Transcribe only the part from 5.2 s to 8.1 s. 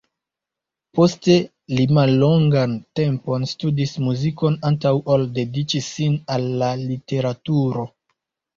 dediĉi sin al la literaturo.